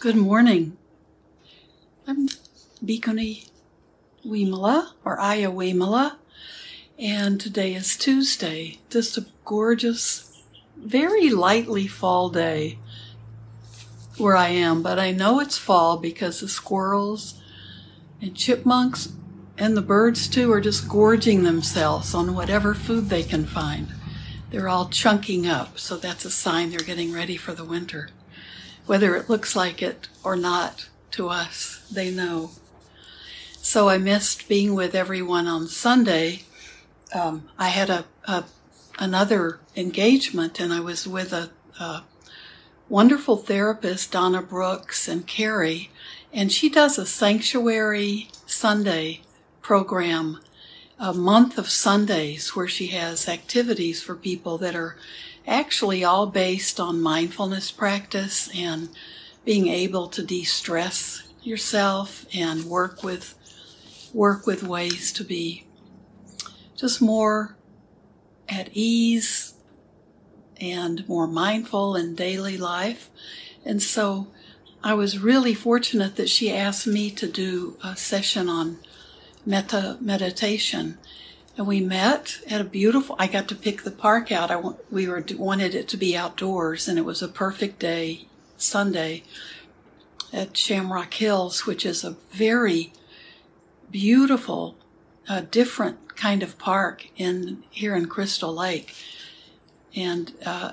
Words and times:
Good 0.00 0.14
morning. 0.14 0.76
I'm 2.06 2.28
Bhikkhuni 2.84 3.48
Wimala, 4.24 4.92
or 5.04 5.18
Aya 5.18 5.50
Wimala, 5.50 6.18
and 6.96 7.40
today 7.40 7.74
is 7.74 7.96
Tuesday. 7.96 8.78
Just 8.90 9.18
a 9.18 9.26
gorgeous, 9.44 10.40
very 10.76 11.30
lightly 11.30 11.88
fall 11.88 12.28
day 12.28 12.78
where 14.18 14.36
I 14.36 14.50
am, 14.50 14.84
but 14.84 15.00
I 15.00 15.10
know 15.10 15.40
it's 15.40 15.58
fall 15.58 15.96
because 15.96 16.38
the 16.38 16.48
squirrels 16.48 17.42
and 18.22 18.36
chipmunks 18.36 19.14
and 19.56 19.76
the 19.76 19.82
birds 19.82 20.28
too 20.28 20.52
are 20.52 20.60
just 20.60 20.88
gorging 20.88 21.42
themselves 21.42 22.14
on 22.14 22.36
whatever 22.36 22.72
food 22.72 23.08
they 23.08 23.24
can 23.24 23.46
find. 23.46 23.88
They're 24.50 24.68
all 24.68 24.90
chunking 24.90 25.48
up, 25.48 25.76
so 25.76 25.96
that's 25.96 26.24
a 26.24 26.30
sign 26.30 26.70
they're 26.70 26.78
getting 26.78 27.12
ready 27.12 27.36
for 27.36 27.52
the 27.52 27.64
winter. 27.64 28.10
Whether 28.88 29.14
it 29.16 29.28
looks 29.28 29.54
like 29.54 29.82
it 29.82 30.08
or 30.24 30.34
not 30.34 30.88
to 31.10 31.28
us, 31.28 31.86
they 31.92 32.10
know. 32.10 32.52
So 33.60 33.90
I 33.90 33.98
missed 33.98 34.48
being 34.48 34.74
with 34.74 34.94
everyone 34.94 35.46
on 35.46 35.68
Sunday. 35.68 36.44
Um, 37.14 37.50
I 37.58 37.68
had 37.68 37.90
a, 37.90 38.06
a, 38.24 38.44
another 38.98 39.60
engagement, 39.76 40.58
and 40.58 40.72
I 40.72 40.80
was 40.80 41.06
with 41.06 41.34
a, 41.34 41.50
a 41.78 42.04
wonderful 42.88 43.36
therapist, 43.36 44.12
Donna 44.12 44.40
Brooks 44.40 45.06
and 45.06 45.26
Carrie, 45.26 45.90
and 46.32 46.50
she 46.50 46.70
does 46.70 46.96
a 46.96 47.04
sanctuary 47.04 48.30
Sunday 48.46 49.20
program, 49.60 50.40
a 50.98 51.12
month 51.12 51.58
of 51.58 51.68
Sundays 51.68 52.56
where 52.56 52.68
she 52.68 52.86
has 52.86 53.28
activities 53.28 54.02
for 54.02 54.14
people 54.14 54.56
that 54.56 54.74
are 54.74 54.96
actually 55.48 56.04
all 56.04 56.26
based 56.26 56.78
on 56.78 57.00
mindfulness 57.00 57.70
practice 57.70 58.48
and 58.54 58.90
being 59.44 59.66
able 59.66 60.06
to 60.08 60.22
de-stress 60.22 61.22
yourself 61.42 62.26
and 62.34 62.64
work 62.64 63.02
with 63.02 63.34
work 64.12 64.46
with 64.46 64.62
ways 64.62 65.12
to 65.12 65.24
be 65.24 65.66
just 66.76 67.00
more 67.00 67.56
at 68.48 68.68
ease 68.72 69.54
and 70.60 71.06
more 71.08 71.26
mindful 71.26 71.94
in 71.96 72.14
daily 72.14 72.56
life. 72.56 73.10
And 73.64 73.82
so 73.82 74.28
I 74.82 74.94
was 74.94 75.18
really 75.18 75.54
fortunate 75.54 76.16
that 76.16 76.28
she 76.28 76.52
asked 76.52 76.86
me 76.86 77.10
to 77.12 77.26
do 77.26 77.76
a 77.82 77.96
session 77.96 78.48
on 78.48 78.78
metta 79.44 79.98
meditation. 80.00 80.98
And 81.58 81.66
we 81.66 81.80
met 81.80 82.38
at 82.48 82.60
a 82.60 82.64
beautiful, 82.64 83.16
I 83.18 83.26
got 83.26 83.48
to 83.48 83.56
pick 83.56 83.82
the 83.82 83.90
park 83.90 84.30
out. 84.30 84.52
I, 84.52 84.62
we 84.92 85.08
were, 85.08 85.24
wanted 85.36 85.74
it 85.74 85.88
to 85.88 85.96
be 85.96 86.16
outdoors 86.16 86.86
and 86.86 86.96
it 87.00 87.04
was 87.04 87.20
a 87.20 87.26
perfect 87.26 87.80
day, 87.80 88.28
Sunday, 88.56 89.24
at 90.32 90.56
Shamrock 90.56 91.12
Hills, 91.14 91.66
which 91.66 91.84
is 91.84 92.04
a 92.04 92.16
very 92.30 92.92
beautiful, 93.90 94.76
uh, 95.28 95.42
different 95.50 96.14
kind 96.14 96.44
of 96.44 96.58
park 96.58 97.08
in 97.16 97.64
here 97.70 97.96
in 97.96 98.06
Crystal 98.06 98.54
Lake. 98.54 98.94
And, 99.96 100.32
uh, 100.46 100.72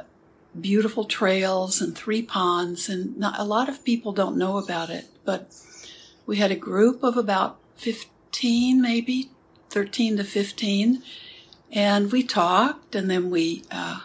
beautiful 0.62 1.06
trails 1.06 1.82
and 1.82 1.98
three 1.98 2.22
ponds 2.22 2.88
and 2.90 3.18
not, 3.18 3.40
a 3.40 3.44
lot 3.44 3.70
of 3.70 3.84
people 3.84 4.14
don't 4.14 4.38
know 4.38 4.58
about 4.58 4.92
it, 4.92 5.06
but 5.26 5.52
we 6.28 6.38
had 6.38 6.52
a 6.52 6.56
group 6.56 7.02
of 7.02 7.18
about 7.18 7.58
15 7.78 8.80
maybe 8.80 9.32
13 9.76 10.16
to 10.16 10.24
15. 10.24 11.04
And 11.70 12.10
we 12.10 12.24
talked, 12.24 12.96
and 12.96 13.10
then 13.10 13.30
we 13.30 13.64
uh, 13.70 14.00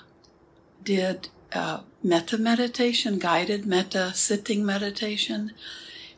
did 0.82 1.28
uh, 1.52 1.82
metta 2.02 2.36
meditation, 2.36 3.20
guided 3.20 3.64
metta 3.64 4.12
sitting 4.12 4.66
meditation. 4.66 5.52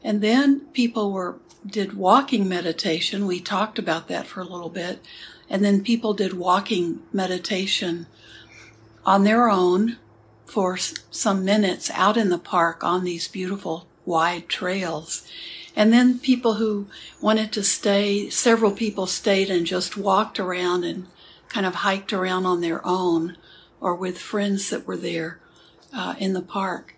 And 0.02 0.22
then 0.22 0.60
people 0.72 1.12
were 1.12 1.36
did 1.66 1.92
walking 1.92 2.48
meditation. 2.48 3.26
We 3.26 3.40
talked 3.40 3.78
about 3.78 4.08
that 4.08 4.26
for 4.26 4.40
a 4.40 4.44
little 4.44 4.70
bit. 4.70 5.00
And 5.50 5.62
then 5.62 5.84
people 5.84 6.14
did 6.14 6.32
walking 6.32 7.02
meditation 7.12 8.06
on 9.04 9.24
their 9.24 9.50
own 9.50 9.98
for 10.46 10.78
some 10.78 11.44
minutes 11.44 11.90
out 11.90 12.16
in 12.16 12.30
the 12.30 12.38
park 12.38 12.82
on 12.82 13.04
these 13.04 13.28
beautiful 13.28 13.86
wide 14.06 14.48
trails. 14.48 15.28
And 15.74 15.92
then 15.92 16.18
people 16.18 16.54
who 16.54 16.86
wanted 17.20 17.52
to 17.52 17.62
stay, 17.62 18.28
several 18.28 18.72
people 18.72 19.06
stayed 19.06 19.50
and 19.50 19.66
just 19.66 19.96
walked 19.96 20.38
around 20.38 20.84
and 20.84 21.06
kind 21.48 21.66
of 21.66 21.76
hiked 21.76 22.12
around 22.12 22.46
on 22.46 22.60
their 22.60 22.84
own 22.86 23.36
or 23.80 23.94
with 23.94 24.18
friends 24.18 24.70
that 24.70 24.86
were 24.86 24.96
there 24.96 25.40
uh, 25.92 26.14
in 26.18 26.34
the 26.34 26.42
park. 26.42 26.94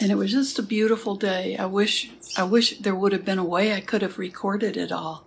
And 0.00 0.10
it 0.10 0.16
was 0.16 0.32
just 0.32 0.58
a 0.58 0.62
beautiful 0.62 1.14
day. 1.14 1.56
I 1.56 1.66
wish, 1.66 2.10
I 2.36 2.42
wish 2.42 2.78
there 2.78 2.94
would 2.94 3.12
have 3.12 3.24
been 3.24 3.38
a 3.38 3.44
way 3.44 3.72
I 3.72 3.80
could 3.80 4.02
have 4.02 4.18
recorded 4.18 4.76
it 4.76 4.90
all 4.90 5.26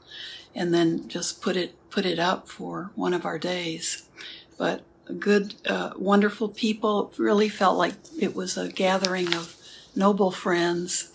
and 0.53 0.73
then 0.73 1.07
just 1.07 1.41
put 1.41 1.55
it, 1.55 1.75
put 1.89 2.05
it 2.05 2.19
up 2.19 2.47
for 2.47 2.91
one 2.95 3.13
of 3.13 3.25
our 3.25 3.39
days. 3.39 4.07
But 4.57 4.83
good, 5.19 5.55
uh, 5.65 5.91
wonderful 5.97 6.49
people. 6.49 7.09
It 7.11 7.19
really 7.19 7.49
felt 7.49 7.77
like 7.77 7.93
it 8.19 8.35
was 8.35 8.57
a 8.57 8.69
gathering 8.69 9.33
of 9.33 9.55
noble 9.95 10.31
friends 10.31 11.11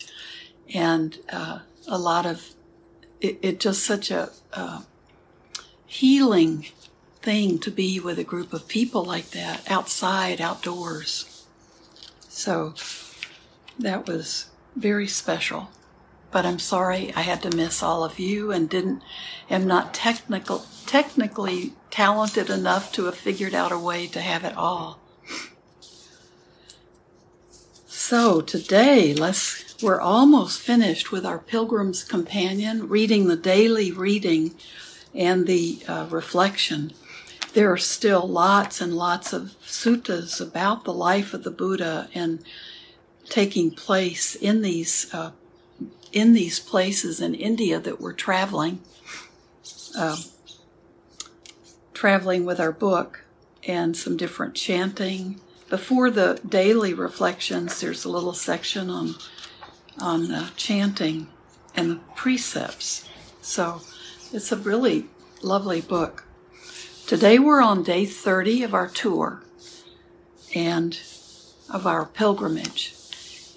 and 0.72 1.18
uh, 1.32 1.60
a 1.86 1.98
lot 1.98 2.26
of 2.26 2.50
it, 3.20 3.38
it 3.42 3.60
just 3.60 3.84
such 3.84 4.10
a 4.10 4.30
uh, 4.52 4.82
healing 5.86 6.66
thing 7.22 7.58
to 7.58 7.70
be 7.70 8.00
with 8.00 8.18
a 8.18 8.24
group 8.24 8.52
of 8.52 8.66
people 8.66 9.04
like 9.04 9.30
that 9.30 9.70
outside 9.70 10.40
outdoors. 10.40 11.44
So 12.28 12.74
that 13.78 14.06
was 14.06 14.46
very 14.76 15.06
special. 15.06 15.70
But 16.32 16.46
i'm 16.46 16.60
sorry 16.60 17.12
i 17.16 17.22
had 17.22 17.42
to 17.42 17.56
miss 17.56 17.82
all 17.82 18.04
of 18.04 18.20
you 18.20 18.52
and 18.52 18.70
didn't 18.70 19.02
am 19.50 19.66
not 19.66 19.92
technical 19.92 20.64
technically 20.86 21.72
talented 21.90 22.50
enough 22.50 22.92
to 22.92 23.04
have 23.06 23.16
figured 23.16 23.54
out 23.54 23.72
a 23.72 23.78
way 23.78 24.06
to 24.06 24.20
have 24.20 24.44
it 24.44 24.56
all. 24.56 25.00
So 27.86 28.40
today 28.40 29.14
let's 29.14 29.69
we're 29.82 30.00
almost 30.00 30.60
finished 30.60 31.10
with 31.10 31.24
our 31.24 31.38
Pilgrim's 31.38 32.04
Companion, 32.04 32.88
reading 32.88 33.28
the 33.28 33.36
daily 33.36 33.90
reading 33.90 34.54
and 35.14 35.46
the 35.46 35.80
uh, 35.88 36.06
reflection. 36.10 36.92
There 37.54 37.72
are 37.72 37.78
still 37.78 38.28
lots 38.28 38.80
and 38.80 38.94
lots 38.94 39.32
of 39.32 39.54
suttas 39.62 40.40
about 40.40 40.84
the 40.84 40.92
life 40.92 41.34
of 41.34 41.44
the 41.44 41.50
Buddha 41.50 42.08
and 42.14 42.44
taking 43.28 43.70
place 43.70 44.34
in 44.34 44.62
these 44.62 45.12
uh, 45.14 45.32
in 46.12 46.32
these 46.32 46.58
places 46.58 47.20
in 47.20 47.34
India 47.34 47.78
that 47.78 48.00
we're 48.00 48.12
traveling, 48.12 48.80
uh, 49.96 50.16
traveling 51.94 52.44
with 52.44 52.58
our 52.58 52.72
book 52.72 53.24
and 53.66 53.96
some 53.96 54.16
different 54.16 54.54
chanting. 54.54 55.40
Before 55.68 56.10
the 56.10 56.40
daily 56.46 56.92
reflections, 56.92 57.80
there's 57.80 58.04
a 58.04 58.10
little 58.10 58.32
section 58.32 58.90
on 58.90 59.14
on 59.98 60.30
uh, 60.30 60.48
chanting 60.56 61.28
and 61.74 61.90
the 61.90 62.00
precepts. 62.14 63.08
So 63.42 63.82
it's 64.32 64.52
a 64.52 64.56
really 64.56 65.06
lovely 65.42 65.80
book. 65.80 66.24
Today 67.06 67.38
we're 67.38 67.60
on 67.60 67.82
day 67.82 68.06
30 68.06 68.62
of 68.62 68.74
our 68.74 68.88
tour 68.88 69.42
and 70.54 70.98
of 71.68 71.86
our 71.86 72.06
pilgrimage. 72.06 72.94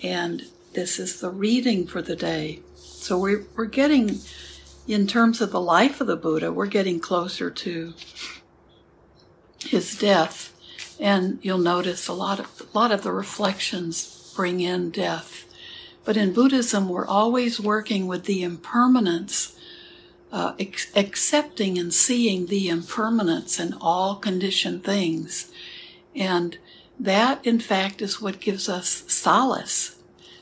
And 0.01 0.43
this 0.73 0.99
is 0.99 1.19
the 1.19 1.29
reading 1.29 1.85
for 1.85 2.01
the 2.01 2.15
day. 2.15 2.61
So 2.75 3.17
we're, 3.17 3.45
we're 3.55 3.65
getting, 3.65 4.19
in 4.87 5.07
terms 5.07 5.41
of 5.41 5.51
the 5.51 5.61
life 5.61 6.01
of 6.01 6.07
the 6.07 6.15
Buddha, 6.15 6.51
we're 6.51 6.65
getting 6.65 6.99
closer 6.99 7.49
to 7.49 7.93
his 9.59 9.97
death. 9.97 10.51
And 10.99 11.39
you'll 11.41 11.57
notice 11.57 12.07
a 12.07 12.13
lot 12.13 12.39
of, 12.39 12.61
a 12.73 12.77
lot 12.77 12.91
of 12.91 13.03
the 13.03 13.11
reflections 13.11 14.33
bring 14.35 14.61
in 14.61 14.89
death 14.89 15.45
but 16.05 16.17
in 16.17 16.33
Buddhism, 16.33 16.89
we're 16.89 17.07
always 17.07 17.59
working 17.59 18.07
with 18.07 18.25
the 18.25 18.43
impermanence, 18.43 19.55
uh, 20.31 20.53
ex- 20.59 20.91
accepting 20.95 21.77
and 21.77 21.93
seeing 21.93 22.47
the 22.47 22.67
impermanence 22.67 23.59
in 23.59 23.73
all 23.79 24.15
conditioned 24.15 24.83
things. 24.83 25.51
And 26.15 26.57
that, 26.99 27.45
in 27.45 27.59
fact, 27.59 28.01
is 28.01 28.21
what 28.21 28.39
gives 28.39 28.67
us 28.67 29.03
solace 29.07 29.95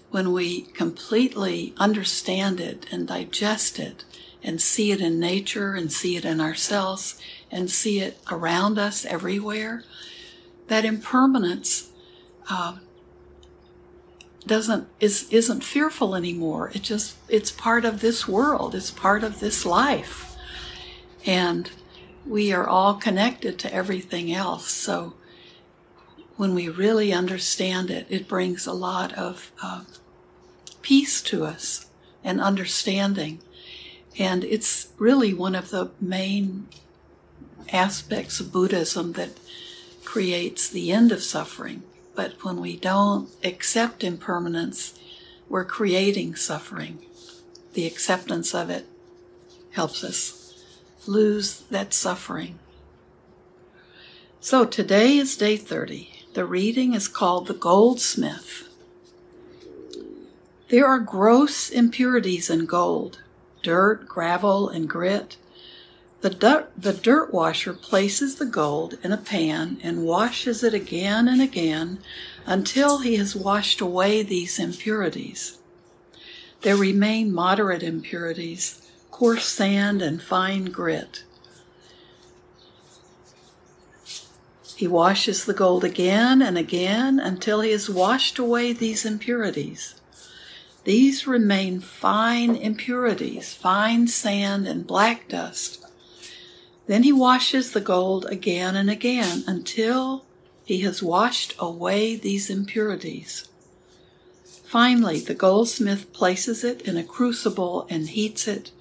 when 0.10 0.34
we 0.34 0.62
completely 0.62 1.74
understand 1.78 2.60
it 2.60 2.86
and 2.92 3.08
digest 3.08 3.80
it 3.80 4.04
and 4.44 4.62
see 4.62 4.92
it 4.92 5.00
in 5.00 5.20
nature 5.20 5.74
and 5.74 5.92
see 5.92 6.18
it 6.18 6.26
in 6.26 6.42
ourselves 6.42 7.22
and 7.52 7.70
see 7.70 8.00
it 8.00 8.18
around 8.30 8.78
us 8.78 9.06
everywhere. 9.06 9.84
That 10.68 10.86
impermanence 10.86 11.92
uh, 12.50 12.78
doesn't 14.46 14.88
is 15.00 15.28
isn't 15.30 15.64
fearful 15.64 16.16
anymore. 16.16 16.72
It 16.74 16.82
just 16.82 17.16
it's 17.30 17.52
part 17.52 17.86
of 17.86 18.02
this 18.02 18.28
world. 18.28 18.76
It's 18.76 18.92
part 18.92 19.24
of 19.24 19.40
this 19.40 19.66
life. 19.66 20.36
And 21.26 21.70
we 22.26 22.52
are 22.52 22.68
all 22.68 22.96
connected 22.96 23.60
to 23.60 23.74
everything 23.74 24.34
else. 24.34 24.70
So 24.70 25.14
when 26.38 26.56
we 26.56 26.70
really 26.70 27.14
understand 27.14 27.92
it, 27.92 28.08
it 28.10 28.28
brings 28.28 28.66
a 28.66 28.74
lot 28.74 29.14
of 29.14 29.52
uh, 29.62 29.84
peace 30.82 31.22
to 31.24 31.46
us 31.46 31.88
and 32.24 32.42
understanding. 32.42 33.40
And 34.18 34.44
it's 34.44 34.90
really 34.98 35.34
one 35.34 35.56
of 35.56 35.70
the 35.70 35.92
main 36.00 36.68
aspects 37.72 38.40
of 38.40 38.52
Buddhism 38.52 39.14
that 39.14 39.40
creates 40.04 40.68
the 40.68 40.92
end 40.92 41.12
of 41.12 41.24
suffering. 41.24 41.84
But 42.16 42.44
when 42.44 42.60
we 42.60 42.78
don't 42.78 43.30
accept 43.44 44.04
impermanence, 44.04 45.00
we're 45.50 45.66
creating 45.66 46.36
suffering. 46.36 47.00
The 47.74 47.88
acceptance 47.88 48.54
of 48.54 48.70
it 48.70 48.86
helps 49.72 50.04
us 50.04 50.54
lose 51.08 51.62
that 51.72 51.94
suffering. 51.94 52.60
So 54.40 54.66
today 54.66 55.18
is 55.18 55.38
day 55.38 55.56
30. 55.58 56.26
The 56.34 56.46
reading 56.46 56.94
is 56.94 57.08
called 57.08 57.48
The 57.48 57.54
Goldsmith. 57.54 58.68
There 60.70 60.88
are 60.88 61.00
gross 61.00 61.70
impurities 61.70 62.50
in 62.50 62.66
gold 62.66 63.20
dirt, 63.62 64.08
gravel, 64.08 64.70
and 64.70 64.90
grit. 64.90 65.38
The 66.22 66.30
dirt, 66.30 66.72
the 66.78 66.94
dirt 66.94 67.34
washer 67.34 67.74
places 67.74 68.36
the 68.36 68.46
gold 68.46 68.98
in 69.04 69.12
a 69.12 69.18
pan 69.18 69.80
and 69.82 70.06
washes 70.06 70.64
it 70.64 70.74
again 70.74 71.28
and 71.28 71.42
again 71.42 71.98
until 72.46 73.00
he 73.00 73.16
has 73.16 73.36
washed 73.36 73.82
away 73.82 74.22
these 74.22 74.60
impurities. 74.60 75.58
There 76.62 76.78
remain 76.78 77.34
moderate 77.34 77.82
impurities, 77.82 78.88
coarse 79.10 79.48
sand 79.48 80.04
and 80.04 80.22
fine 80.22 80.66
grit. 80.66 81.24
He 84.76 84.88
washes 84.88 85.46
the 85.46 85.56
gold 85.56 85.84
again 85.84 86.44
and 86.44 86.56
again 86.56 87.20
until 87.20 87.62
he 87.62 87.72
has 87.72 87.90
washed 87.90 88.38
away 88.38 88.74
these 88.74 89.06
impurities. 89.06 89.96
These 90.84 91.26
remain 91.26 91.80
fine 91.80 92.56
impurities, 92.56 93.54
fine 93.54 94.08
sand 94.08 94.68
and 94.68 94.86
black 94.86 95.28
dust. 95.28 95.81
Then 96.92 97.04
he 97.04 97.14
washes 97.14 97.72
the 97.72 97.80
gold 97.80 98.26
again 98.26 98.76
and 98.76 98.90
again 98.90 99.46
until 99.48 100.26
he 100.66 100.82
has 100.82 101.02
washed 101.02 101.56
away 101.58 102.18
these 102.18 102.50
impurities. 102.50 103.48
Finally, 104.66 105.22
the 105.22 105.34
goldsmith 105.34 106.12
places 106.12 106.66
it 106.66 106.82
in 106.82 106.98
a 106.98 107.04
crucible 107.06 107.88
and 107.90 108.10
heats 108.10 108.46
it, 108.46 108.72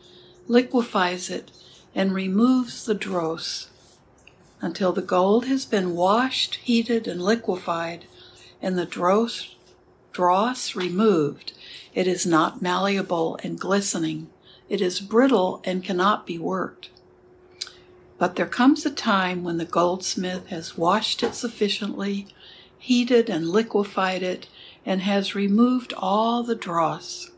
liquefies 0.48 1.30
it, 1.30 1.52
and 1.94 2.12
removes 2.12 2.84
the 2.84 2.96
dross 2.96 3.68
until 4.60 4.90
the 4.92 5.02
gold 5.02 5.46
has 5.46 5.64
been 5.64 5.94
washed, 5.94 6.56
heated, 6.56 7.06
and 7.06 7.22
liquefied, 7.22 8.06
and 8.60 8.76
the 8.76 8.86
dross, 8.86 9.54
dross 10.10 10.74
removed. 10.74 11.52
It 11.94 12.08
is 12.08 12.26
not 12.26 12.60
malleable 12.60 13.38
and 13.44 13.56
glistening. 13.56 14.30
It 14.68 14.80
is 14.80 14.98
brittle 14.98 15.62
and 15.62 15.84
cannot 15.84 16.26
be 16.26 16.38
worked. 16.38 16.90
But 18.20 18.36
there 18.36 18.46
comes 18.46 18.86
a 18.86 18.90
time 18.92 19.42
when 19.42 19.58
the 19.58 19.64
goldsmith 19.64 20.46
has 20.46 20.78
washed 20.78 21.24
it 21.24 21.34
sufficiently, 21.34 22.28
heated 22.78 23.28
and 23.28 23.50
liquefied 23.50 24.22
it, 24.22 24.46
and 24.86 25.00
has 25.00 25.34
removed 25.34 25.92
all 25.96 26.44
the 26.44 26.54
dross. 26.54 27.32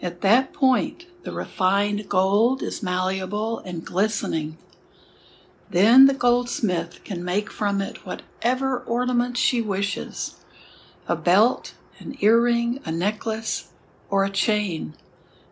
At 0.00 0.20
that 0.20 0.52
point, 0.52 1.06
the 1.24 1.32
refined 1.32 2.08
gold 2.08 2.62
is 2.62 2.80
malleable 2.80 3.58
and 3.58 3.84
glistening 3.84 4.56
then 5.70 6.06
the 6.06 6.14
goldsmith 6.14 7.02
can 7.02 7.24
make 7.24 7.50
from 7.50 7.80
it 7.80 8.06
whatever 8.06 8.78
ornament 8.80 9.36
she 9.36 9.60
wishes 9.60 10.36
a 11.08 11.16
belt, 11.16 11.74
an 12.00 12.16
earring, 12.20 12.80
a 12.84 12.90
necklace, 12.90 13.70
or 14.10 14.24
a 14.24 14.30
chain. 14.30 14.94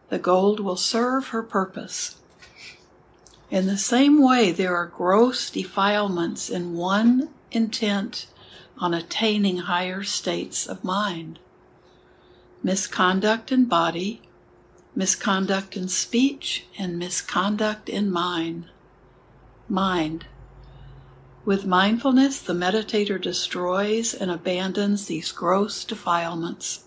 The 0.09 0.19
gold 0.19 0.59
will 0.59 0.77
serve 0.77 1.29
her 1.29 1.45
purpose. 1.45 2.17
In 3.55 3.69
the 3.69 3.79
same 3.79 4.21
way, 4.21 4.51
there 4.51 4.75
are 4.75 4.89
gross 4.89 5.49
defilements 5.49 6.51
in 6.51 6.75
one 6.75 7.29
intent 7.53 8.27
on 8.79 8.93
attaining 8.93 9.59
higher 9.59 10.03
states 10.03 10.67
of 10.67 10.83
mind 10.83 11.39
misconduct 12.65 13.53
in 13.53 13.67
body, 13.67 14.23
misconduct 14.97 15.77
in 15.77 15.87
speech, 15.87 16.67
and 16.77 16.99
misconduct 16.99 17.89
in 17.89 18.11
mind 18.11 18.65
mind. 19.69 20.27
With 21.45 21.65
mindfulness, 21.65 22.41
the 22.41 22.55
meditator 22.55 23.23
destroys 23.23 24.15
and 24.15 24.33
abandons 24.33 25.07
these 25.07 25.31
gross 25.31 25.85
defilements. 25.85 26.87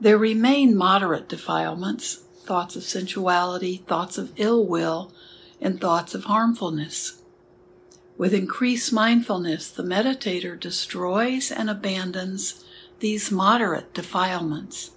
There 0.00 0.16
remain 0.16 0.76
moderate 0.76 1.28
defilements, 1.28 2.20
thoughts 2.52 2.76
of 2.76 2.82
sensuality, 2.82 3.78
thoughts 3.86 4.18
of 4.18 4.30
ill 4.36 4.62
will, 4.62 5.10
and 5.58 5.80
thoughts 5.80 6.14
of 6.14 6.24
harmfulness. 6.24 7.22
With 8.18 8.34
increased 8.34 8.92
mindfulness, 8.92 9.70
the 9.70 9.82
meditator 9.82 10.60
destroys 10.60 11.50
and 11.50 11.70
abandons 11.70 12.62
these 13.00 13.30
moderate 13.30 13.94
defilements. 13.94 14.90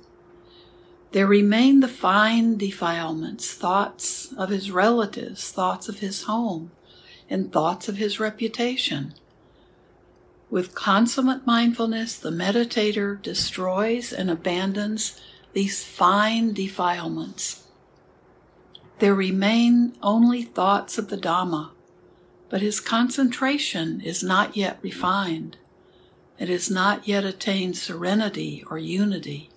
There 1.13 1.25
remain 1.25 1.79
the 1.79 1.87
fine 1.87 2.57
defilements, 2.57 3.53
thoughts 3.53 4.33
of 4.33 4.49
his 4.49 4.69
relatives, 4.69 5.49
thoughts 5.49 5.87
of 5.87 5.99
his 5.99 6.23
home, 6.23 6.71
and 7.29 7.53
thoughts 7.53 7.87
of 7.87 7.95
his 7.95 8.19
reputation. 8.19 9.13
With 10.49 10.75
consummate 10.75 11.47
mindfulness, 11.47 12.17
the 12.17 12.31
meditator 12.31 13.21
destroys 13.21 14.11
and 14.11 14.29
abandons 14.29 15.21
these 15.55 15.85
fine 15.85 16.51
defilements. 16.51 17.63
There 18.99 19.15
remain 19.15 19.93
only 20.03 20.41
thoughts 20.43 20.97
of 20.97 21.07
the 21.07 21.17
Dhamma, 21.17 21.71
but 22.49 22.59
his 22.59 22.81
concentration 22.81 24.01
is 24.01 24.21
not 24.21 24.57
yet 24.57 24.77
refined. 24.81 25.55
It 26.37 26.49
has 26.49 26.69
not 26.69 27.07
yet 27.07 27.23
attained 27.23 27.77
serenity 27.77 28.65
or 28.69 28.77
unity. 28.77 29.49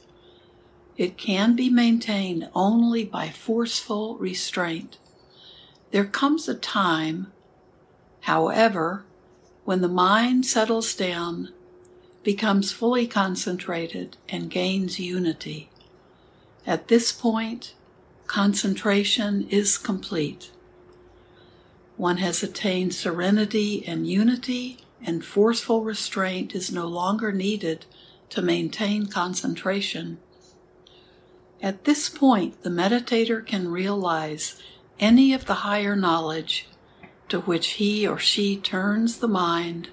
It 0.96 1.18
can 1.18 1.56
be 1.56 1.68
maintained 1.68 2.48
only 2.54 3.04
by 3.04 3.30
forceful 3.30 4.16
restraint. 4.18 4.98
There 5.90 6.04
comes 6.04 6.48
a 6.48 6.54
time, 6.54 7.32
however, 8.20 9.04
when 9.64 9.80
the 9.80 9.88
mind 9.88 10.46
settles 10.46 10.94
down, 10.94 11.52
becomes 12.22 12.70
fully 12.70 13.08
concentrated, 13.08 14.16
and 14.28 14.48
gains 14.48 15.00
unity. 15.00 15.67
At 16.68 16.88
this 16.88 17.12
point, 17.12 17.72
concentration 18.26 19.48
is 19.48 19.78
complete. 19.78 20.50
One 21.96 22.18
has 22.18 22.42
attained 22.42 22.92
serenity 22.92 23.82
and 23.86 24.06
unity, 24.06 24.84
and 25.02 25.24
forceful 25.24 25.82
restraint 25.82 26.54
is 26.54 26.70
no 26.70 26.86
longer 26.86 27.32
needed 27.32 27.86
to 28.28 28.42
maintain 28.42 29.06
concentration. 29.06 30.18
At 31.62 31.84
this 31.84 32.10
point, 32.10 32.62
the 32.62 32.68
meditator 32.68 33.44
can 33.46 33.72
realize 33.72 34.60
any 35.00 35.32
of 35.32 35.46
the 35.46 35.64
higher 35.64 35.96
knowledge 35.96 36.68
to 37.30 37.40
which 37.40 37.80
he 37.80 38.06
or 38.06 38.18
she 38.18 38.58
turns 38.58 39.20
the 39.20 39.26
mind 39.26 39.88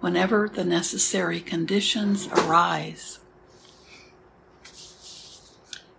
whenever 0.00 0.48
the 0.52 0.64
necessary 0.64 1.38
conditions 1.38 2.26
arise. 2.26 3.17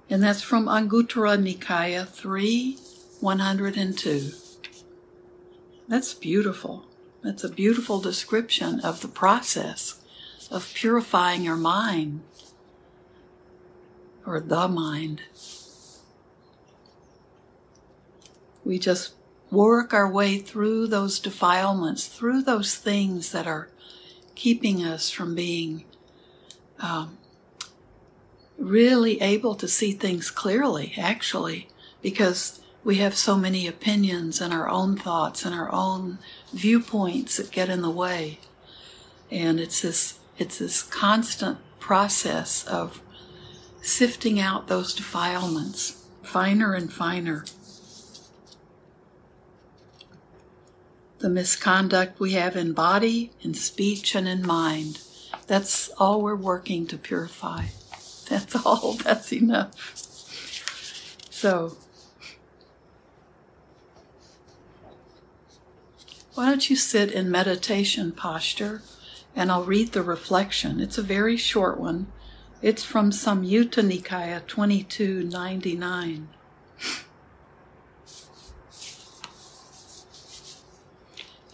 And 0.09 0.23
that's 0.23 0.41
from 0.41 0.65
Anguttara 0.65 1.37
Nikaya 1.37 2.07
3 2.07 2.77
102. 3.19 4.31
That's 5.87 6.13
beautiful. 6.13 6.85
That's 7.23 7.43
a 7.43 7.49
beautiful 7.49 7.99
description 7.99 8.79
of 8.79 9.01
the 9.01 9.07
process 9.07 10.01
of 10.49 10.73
purifying 10.73 11.43
your 11.43 11.57
mind 11.57 12.21
or 14.25 14.39
the 14.39 14.67
mind. 14.67 15.21
We 18.65 18.79
just 18.79 19.13
work 19.51 19.93
our 19.93 20.09
way 20.09 20.37
through 20.37 20.87
those 20.87 21.19
defilements, 21.19 22.07
through 22.07 22.43
those 22.43 22.75
things 22.75 23.31
that 23.31 23.45
are 23.45 23.69
keeping 24.35 24.83
us 24.83 25.09
from 25.09 25.35
being 25.35 25.85
um, 26.79 27.18
really 28.59 29.21
able 29.21 29.55
to 29.55 29.67
see 29.67 29.91
things 29.91 30.29
clearly, 30.29 30.93
actually, 30.97 31.67
because 32.01 32.61
we 32.83 32.95
have 32.97 33.15
so 33.15 33.35
many 33.35 33.67
opinions 33.67 34.41
and 34.41 34.53
our 34.53 34.69
own 34.69 34.97
thoughts 34.97 35.45
and 35.45 35.55
our 35.55 35.71
own 35.71 36.19
viewpoints 36.53 37.37
that 37.37 37.51
get 37.51 37.69
in 37.69 37.81
the 37.81 37.89
way. 37.89 38.39
And 39.31 39.59
it's 39.59 39.81
this, 39.81 40.19
it's 40.37 40.59
this 40.59 40.83
constant 40.83 41.57
process 41.79 42.65
of 42.65 43.01
sifting 43.81 44.39
out 44.39 44.67
those 44.67 44.93
defilements 44.93 45.95
finer 46.21 46.75
and 46.75 46.93
finer. 46.93 47.43
the 51.19 51.29
misconduct 51.29 52.19
we 52.19 52.31
have 52.31 52.55
in 52.55 52.73
body, 52.73 53.31
in 53.41 53.53
speech, 53.53 54.15
and 54.15 54.27
in 54.27 54.45
mind. 54.45 55.01
That's 55.47 55.89
all 55.97 56.21
we're 56.21 56.35
working 56.35 56.87
to 56.87 56.97
purify. 56.97 57.65
That's 58.29 58.55
all, 58.55 58.93
that's 59.03 59.33
enough. 59.33 59.73
So, 61.29 61.77
why 66.35 66.49
don't 66.49 66.69
you 66.69 66.75
sit 66.75 67.11
in 67.11 67.29
meditation 67.29 68.11
posture 68.11 68.81
and 69.35 69.51
I'll 69.51 69.63
read 69.63 69.91
the 69.91 70.03
reflection. 70.03 70.79
It's 70.79 70.97
a 70.97 71.03
very 71.03 71.37
short 71.37 71.79
one. 71.79 72.07
It's 72.61 72.83
from 72.83 73.11
Samyutta 73.11 73.81
Nikaya 73.83 74.45
2299. 74.47 76.29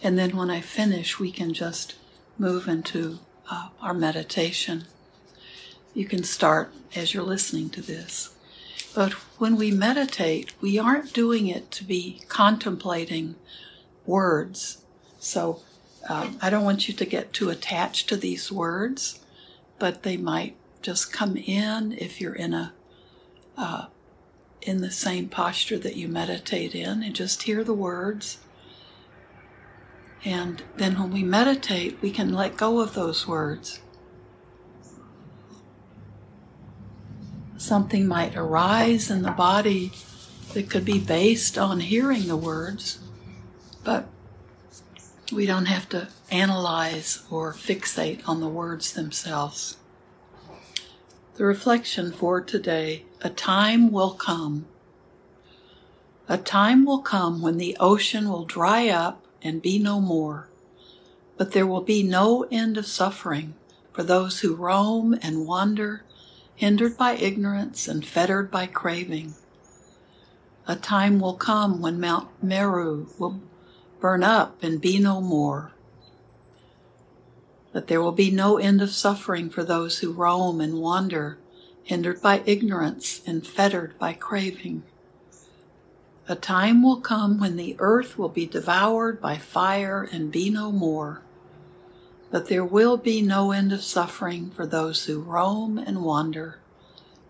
And 0.02 0.18
then 0.18 0.36
when 0.36 0.50
I 0.50 0.60
finish, 0.60 1.18
we 1.18 1.32
can 1.32 1.52
just 1.52 1.96
move 2.38 2.68
into 2.68 3.20
uh, 3.50 3.68
our 3.80 3.94
meditation. 3.94 4.84
You 5.96 6.04
can 6.04 6.24
start 6.24 6.74
as 6.94 7.14
you're 7.14 7.22
listening 7.22 7.70
to 7.70 7.80
this. 7.80 8.36
But 8.94 9.14
when 9.40 9.56
we 9.56 9.70
meditate, 9.70 10.52
we 10.60 10.78
aren't 10.78 11.14
doing 11.14 11.46
it 11.46 11.70
to 11.70 11.84
be 11.84 12.20
contemplating 12.28 13.34
words. 14.04 14.84
So 15.18 15.62
um, 16.06 16.38
I 16.42 16.50
don't 16.50 16.66
want 16.66 16.86
you 16.86 16.92
to 16.92 17.06
get 17.06 17.32
too 17.32 17.48
attached 17.48 18.10
to 18.10 18.16
these 18.18 18.52
words, 18.52 19.20
but 19.78 20.02
they 20.02 20.18
might 20.18 20.54
just 20.82 21.14
come 21.14 21.34
in 21.38 21.92
if 21.92 22.20
you're 22.20 22.34
in 22.34 22.52
a 22.52 22.74
uh, 23.56 23.86
in 24.60 24.82
the 24.82 24.90
same 24.90 25.30
posture 25.30 25.78
that 25.78 25.96
you 25.96 26.08
meditate 26.08 26.74
in, 26.74 27.02
and 27.02 27.14
just 27.14 27.44
hear 27.44 27.64
the 27.64 27.72
words. 27.72 28.38
And 30.26 30.62
then 30.76 30.98
when 30.98 31.10
we 31.10 31.22
meditate, 31.22 32.02
we 32.02 32.10
can 32.10 32.34
let 32.34 32.58
go 32.58 32.80
of 32.80 32.92
those 32.92 33.26
words. 33.26 33.80
Something 37.66 38.06
might 38.06 38.36
arise 38.36 39.10
in 39.10 39.22
the 39.22 39.32
body 39.32 39.90
that 40.54 40.70
could 40.70 40.84
be 40.84 41.00
based 41.00 41.58
on 41.58 41.80
hearing 41.80 42.28
the 42.28 42.36
words, 42.36 43.00
but 43.82 44.06
we 45.32 45.46
don't 45.46 45.66
have 45.66 45.88
to 45.88 46.06
analyze 46.30 47.24
or 47.28 47.52
fixate 47.52 48.20
on 48.24 48.38
the 48.38 48.46
words 48.46 48.92
themselves. 48.92 49.78
The 51.34 51.44
reflection 51.44 52.12
for 52.12 52.40
today 52.40 53.04
a 53.20 53.30
time 53.30 53.90
will 53.90 54.12
come. 54.12 54.66
A 56.28 56.38
time 56.38 56.84
will 56.84 57.00
come 57.00 57.42
when 57.42 57.58
the 57.58 57.76
ocean 57.80 58.28
will 58.28 58.44
dry 58.44 58.88
up 58.88 59.24
and 59.42 59.60
be 59.60 59.80
no 59.80 60.00
more, 60.00 60.46
but 61.36 61.50
there 61.50 61.66
will 61.66 61.80
be 61.80 62.04
no 62.04 62.46
end 62.52 62.78
of 62.78 62.86
suffering 62.86 63.54
for 63.92 64.04
those 64.04 64.38
who 64.38 64.54
roam 64.54 65.18
and 65.20 65.48
wander, 65.48 66.04
hindered 66.56 66.96
by 66.96 67.14
ignorance 67.14 67.86
and 67.86 68.04
fettered 68.04 68.50
by 68.50 68.66
craving. 68.66 69.34
A 70.66 70.74
time 70.74 71.20
will 71.20 71.34
come 71.34 71.80
when 71.80 72.00
Mount 72.00 72.28
Meru 72.42 73.06
will 73.18 73.40
burn 74.00 74.24
up 74.24 74.62
and 74.62 74.80
be 74.80 74.98
no 74.98 75.20
more. 75.20 75.72
That 77.72 77.86
there 77.86 78.02
will 78.02 78.12
be 78.12 78.30
no 78.30 78.56
end 78.56 78.82
of 78.82 78.90
suffering 78.90 79.50
for 79.50 79.62
those 79.62 79.98
who 79.98 80.12
roam 80.12 80.60
and 80.60 80.80
wander, 80.80 81.38
hindered 81.84 82.20
by 82.20 82.42
ignorance 82.46 83.20
and 83.26 83.46
fettered 83.46 83.96
by 83.98 84.14
craving. 84.14 84.82
A 86.26 86.34
time 86.34 86.82
will 86.82 87.00
come 87.00 87.38
when 87.38 87.56
the 87.56 87.76
earth 87.78 88.18
will 88.18 88.28
be 88.28 88.46
devoured 88.46 89.20
by 89.20 89.36
fire 89.36 90.08
and 90.10 90.32
be 90.32 90.50
no 90.50 90.72
more. 90.72 91.22
But 92.36 92.48
there 92.48 92.66
will 92.66 92.98
be 92.98 93.22
no 93.22 93.50
end 93.50 93.72
of 93.72 93.82
suffering 93.82 94.50
for 94.50 94.66
those 94.66 95.06
who 95.06 95.20
roam 95.20 95.78
and 95.78 96.02
wander, 96.02 96.58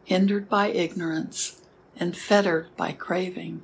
hindered 0.02 0.48
by 0.48 0.70
ignorance 0.70 1.62
and 1.96 2.16
fettered 2.16 2.66
by 2.76 2.90
craving. 2.90 3.62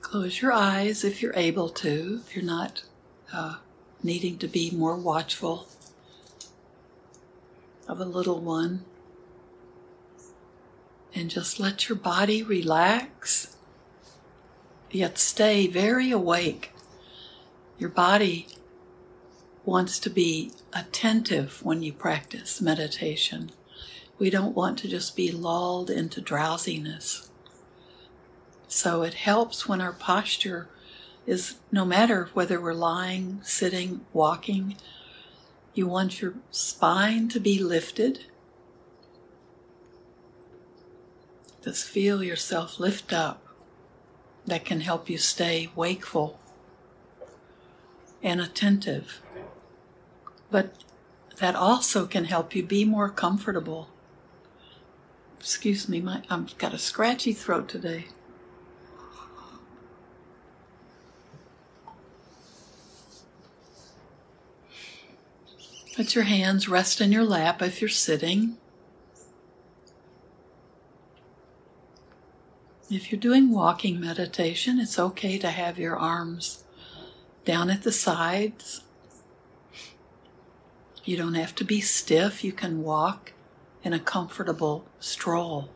Close 0.00 0.40
your 0.40 0.52
eyes 0.54 1.04
if 1.04 1.20
you're 1.20 1.36
able 1.36 1.68
to, 1.68 2.22
if 2.26 2.34
you're 2.34 2.42
not 2.42 2.84
uh, 3.34 3.56
needing 4.02 4.38
to 4.38 4.48
be 4.48 4.70
more 4.70 4.96
watchful 4.96 5.68
of 7.86 8.00
a 8.00 8.06
little 8.06 8.40
one. 8.40 8.86
And 11.16 11.30
just 11.30 11.58
let 11.58 11.88
your 11.88 11.96
body 11.96 12.42
relax, 12.42 13.56
yet 14.90 15.16
stay 15.16 15.66
very 15.66 16.10
awake. 16.10 16.72
Your 17.78 17.88
body 17.88 18.48
wants 19.64 19.98
to 20.00 20.10
be 20.10 20.52
attentive 20.74 21.64
when 21.64 21.82
you 21.82 21.94
practice 21.94 22.60
meditation. 22.60 23.50
We 24.18 24.28
don't 24.28 24.54
want 24.54 24.78
to 24.80 24.88
just 24.88 25.16
be 25.16 25.32
lulled 25.32 25.88
into 25.88 26.20
drowsiness. 26.20 27.30
So 28.68 29.02
it 29.02 29.14
helps 29.14 29.66
when 29.66 29.80
our 29.80 29.94
posture 29.94 30.68
is 31.26 31.54
no 31.72 31.86
matter 31.86 32.28
whether 32.34 32.60
we're 32.60 32.74
lying, 32.74 33.40
sitting, 33.42 34.04
walking, 34.12 34.76
you 35.72 35.86
want 35.86 36.20
your 36.20 36.34
spine 36.50 37.30
to 37.30 37.40
be 37.40 37.58
lifted. 37.58 38.26
Just 41.66 41.88
feel 41.88 42.22
yourself 42.22 42.78
lift 42.78 43.12
up. 43.12 43.42
That 44.46 44.64
can 44.64 44.82
help 44.82 45.10
you 45.10 45.18
stay 45.18 45.68
wakeful 45.74 46.38
and 48.22 48.40
attentive. 48.40 49.20
But 50.48 50.76
that 51.38 51.56
also 51.56 52.06
can 52.06 52.26
help 52.26 52.54
you 52.54 52.62
be 52.62 52.84
more 52.84 53.08
comfortable. 53.08 53.88
Excuse 55.40 55.88
me, 55.88 56.00
my, 56.00 56.22
I've 56.30 56.56
got 56.56 56.72
a 56.72 56.78
scratchy 56.78 57.32
throat 57.32 57.68
today. 57.68 58.06
Let 65.98 66.14
your 66.14 66.24
hands 66.24 66.68
rest 66.68 67.00
in 67.00 67.10
your 67.10 67.24
lap 67.24 67.60
if 67.60 67.80
you're 67.80 67.90
sitting. 67.90 68.56
If 72.88 73.10
you're 73.10 73.20
doing 73.20 73.50
walking 73.50 73.98
meditation, 73.98 74.78
it's 74.78 74.96
okay 74.96 75.38
to 75.38 75.50
have 75.50 75.76
your 75.76 75.96
arms 75.96 76.62
down 77.44 77.68
at 77.68 77.82
the 77.82 77.90
sides. 77.90 78.82
You 81.04 81.16
don't 81.16 81.34
have 81.34 81.52
to 81.56 81.64
be 81.64 81.80
stiff, 81.80 82.44
you 82.44 82.52
can 82.52 82.84
walk 82.84 83.32
in 83.82 83.92
a 83.92 83.98
comfortable 83.98 84.86
stroll. 85.00 85.68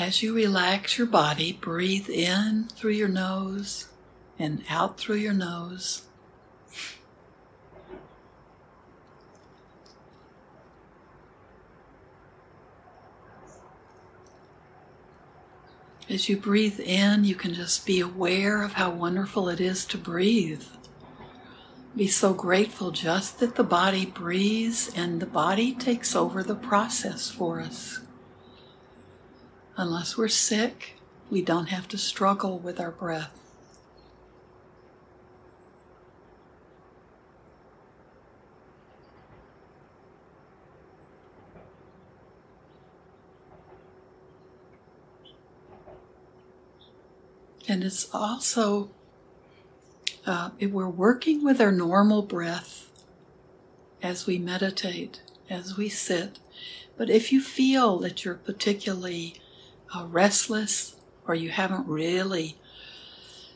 As 0.00 0.22
you 0.22 0.32
relax 0.34 0.96
your 0.96 1.06
body, 1.06 1.52
breathe 1.52 2.08
in 2.08 2.68
through 2.74 2.92
your 2.92 3.06
nose 3.06 3.88
and 4.38 4.64
out 4.70 4.96
through 4.96 5.16
your 5.16 5.34
nose. 5.34 6.06
As 16.08 16.30
you 16.30 16.38
breathe 16.38 16.80
in, 16.80 17.24
you 17.24 17.34
can 17.34 17.52
just 17.52 17.84
be 17.84 18.00
aware 18.00 18.62
of 18.62 18.72
how 18.72 18.88
wonderful 18.88 19.50
it 19.50 19.60
is 19.60 19.84
to 19.84 19.98
breathe. 19.98 20.64
Be 21.94 22.06
so 22.06 22.32
grateful 22.32 22.90
just 22.90 23.38
that 23.40 23.56
the 23.56 23.64
body 23.64 24.06
breathes 24.06 24.90
and 24.96 25.20
the 25.20 25.26
body 25.26 25.74
takes 25.74 26.16
over 26.16 26.42
the 26.42 26.54
process 26.54 27.28
for 27.28 27.60
us. 27.60 28.00
Unless 29.80 30.18
we're 30.18 30.28
sick, 30.28 30.92
we 31.30 31.40
don't 31.40 31.70
have 31.70 31.88
to 31.88 31.96
struggle 31.96 32.58
with 32.58 32.78
our 32.78 32.90
breath. 32.90 33.30
And 47.66 47.82
it's 47.82 48.06
also, 48.12 48.90
uh, 50.26 50.50
if 50.58 50.70
we're 50.70 50.90
working 50.90 51.42
with 51.42 51.58
our 51.58 51.72
normal 51.72 52.20
breath, 52.20 52.90
as 54.02 54.26
we 54.26 54.36
meditate, 54.36 55.22
as 55.48 55.78
we 55.78 55.88
sit. 55.88 56.38
But 56.98 57.08
if 57.08 57.32
you 57.32 57.40
feel 57.40 57.98
that 58.00 58.26
you're 58.26 58.34
particularly 58.34 59.40
uh, 59.94 60.06
restless 60.06 60.96
or 61.26 61.34
you 61.34 61.50
haven't 61.50 61.86
really, 61.86 62.56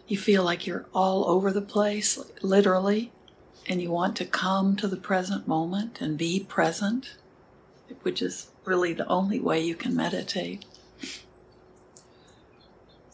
you 0.06 0.16
feel 0.16 0.44
like 0.44 0.66
you're 0.66 0.86
all 0.94 1.28
over 1.28 1.50
the 1.50 1.62
place, 1.62 2.18
literally, 2.42 3.10
and 3.66 3.80
you 3.80 3.90
want 3.90 4.16
to 4.16 4.24
come 4.24 4.76
to 4.76 4.86
the 4.86 4.96
present 4.96 5.48
moment 5.48 6.00
and 6.00 6.18
be 6.18 6.40
present, 6.40 7.16
which 8.02 8.20
is 8.20 8.50
really 8.64 8.92
the 8.92 9.06
only 9.08 9.40
way 9.40 9.60
you 9.60 9.74
can 9.74 9.96
meditate, 9.96 10.64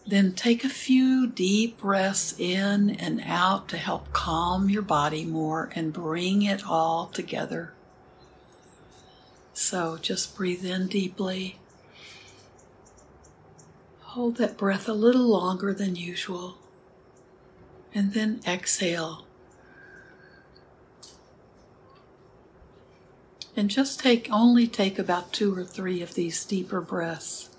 then 0.06 0.32
take 0.32 0.64
a 0.64 0.68
few 0.68 1.26
deep 1.26 1.78
breaths 1.78 2.34
in 2.38 2.90
and 2.90 3.22
out 3.24 3.68
to 3.68 3.76
help 3.76 4.12
calm 4.12 4.68
your 4.68 4.82
body 4.82 5.24
more 5.24 5.70
and 5.74 5.92
bring 5.92 6.42
it 6.42 6.66
all 6.66 7.06
together. 7.06 7.72
So 9.52 9.98
just 10.00 10.36
breathe 10.36 10.64
in 10.64 10.88
deeply. 10.88 11.58
Hold 14.14 14.38
that 14.38 14.58
breath 14.58 14.88
a 14.88 14.92
little 14.92 15.28
longer 15.28 15.72
than 15.72 15.94
usual. 15.94 16.58
And 17.94 18.12
then 18.12 18.40
exhale. 18.44 19.24
And 23.54 23.70
just 23.70 24.00
take 24.00 24.28
only 24.32 24.66
take 24.66 24.98
about 24.98 25.32
two 25.32 25.56
or 25.56 25.62
three 25.62 26.02
of 26.02 26.14
these 26.14 26.44
deeper 26.44 26.80
breaths. 26.80 27.49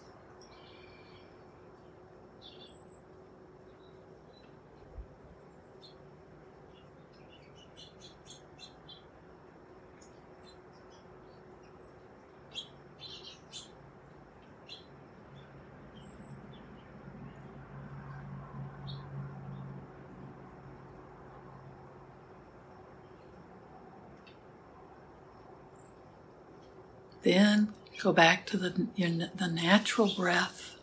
Then 27.32 27.74
go 28.04 28.12
back 28.12 28.46
to 28.48 28.58
the, 28.58 28.88
your, 28.98 29.30
the 29.34 29.48
natural 29.48 30.14
breath. 30.14 30.76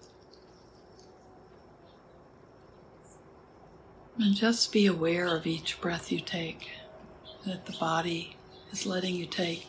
And 4.18 4.34
just 4.34 4.72
be 4.72 4.86
aware 4.86 5.26
of 5.26 5.46
each 5.46 5.78
breath 5.78 6.10
you 6.10 6.20
take, 6.20 6.70
that 7.44 7.66
the 7.66 7.76
body 7.78 8.38
is 8.72 8.86
letting 8.86 9.14
you 9.14 9.26
take. 9.26 9.66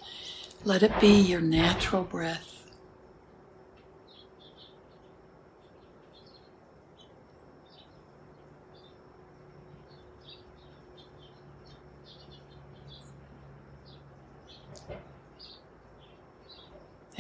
Let 0.64 0.82
it 0.82 0.98
be 1.02 1.20
your 1.20 1.42
natural 1.42 2.04
breath. 2.04 2.59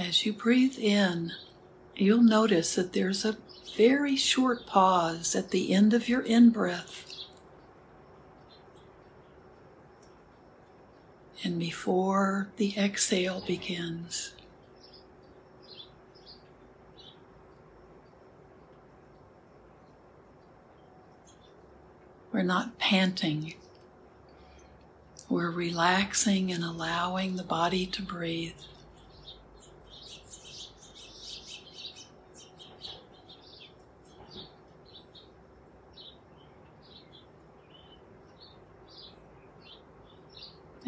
As 0.09 0.25
you 0.25 0.33
breathe 0.33 0.79
in, 0.79 1.33
you'll 1.95 2.23
notice 2.23 2.73
that 2.73 2.93
there's 2.93 3.23
a 3.23 3.37
very 3.77 4.15
short 4.15 4.65
pause 4.65 5.35
at 5.35 5.51
the 5.51 5.71
end 5.71 5.93
of 5.93 6.09
your 6.09 6.21
in 6.21 6.49
breath. 6.49 7.13
And 11.43 11.59
before 11.59 12.49
the 12.57 12.73
exhale 12.75 13.43
begins. 13.45 14.33
We're 22.33 22.41
not 22.41 22.79
panting. 22.79 23.53
We're 25.29 25.51
relaxing 25.51 26.51
and 26.51 26.63
allowing 26.63 27.35
the 27.35 27.43
body 27.43 27.85
to 27.85 28.01
breathe. 28.01 28.55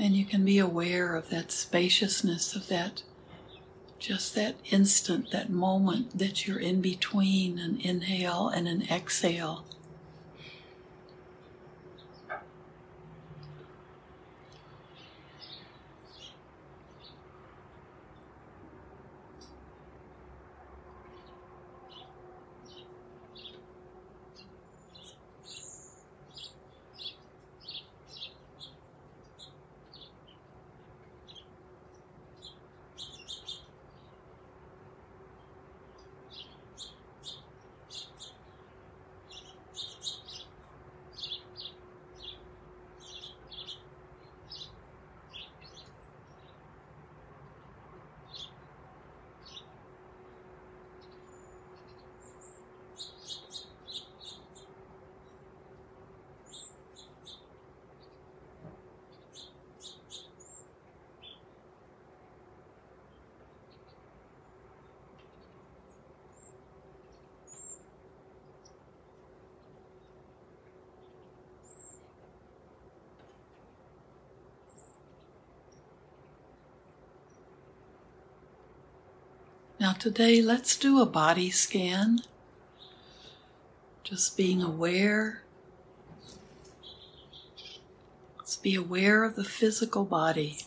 And 0.01 0.15
you 0.15 0.25
can 0.25 0.43
be 0.43 0.57
aware 0.57 1.15
of 1.15 1.29
that 1.29 1.51
spaciousness, 1.51 2.55
of 2.55 2.69
that, 2.69 3.03
just 3.99 4.33
that 4.33 4.55
instant, 4.71 5.29
that 5.29 5.51
moment 5.51 6.17
that 6.17 6.47
you're 6.47 6.59
in 6.59 6.81
between 6.81 7.59
an 7.59 7.79
inhale 7.79 8.47
and 8.47 8.67
an 8.67 8.81
exhale. 8.89 9.63
Now, 79.81 79.93
today, 79.93 80.43
let's 80.43 80.77
do 80.77 81.01
a 81.01 81.07
body 81.07 81.49
scan. 81.49 82.19
Just 84.03 84.37
being 84.37 84.61
aware. 84.61 85.41
Let's 88.37 88.57
be 88.57 88.75
aware 88.75 89.23
of 89.23 89.35
the 89.35 89.43
physical 89.43 90.05
body, 90.05 90.59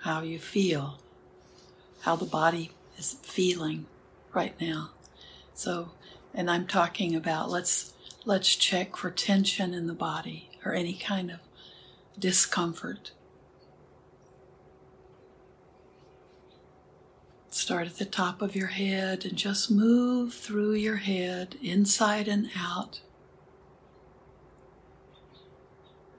how 0.00 0.22
you 0.22 0.40
feel, 0.40 0.98
how 2.00 2.16
the 2.16 2.24
body 2.24 2.72
is 2.98 3.12
feeling 3.22 3.86
right 4.32 4.60
now. 4.60 4.90
So, 5.54 5.92
and 6.34 6.50
I'm 6.50 6.66
talking 6.66 7.14
about 7.14 7.50
let's 7.50 7.94
let's 8.24 8.56
check 8.56 8.96
for 8.96 9.12
tension 9.12 9.72
in 9.74 9.86
the 9.86 9.92
body 9.92 10.50
or 10.64 10.74
any 10.74 10.94
kind 10.94 11.30
of 11.30 11.38
discomfort. 12.18 13.12
Start 17.64 17.86
at 17.86 17.96
the 17.96 18.04
top 18.04 18.42
of 18.42 18.54
your 18.54 18.66
head 18.66 19.24
and 19.24 19.38
just 19.38 19.70
move 19.70 20.34
through 20.34 20.74
your 20.74 20.96
head, 20.96 21.56
inside 21.62 22.28
and 22.28 22.50
out. 22.54 23.00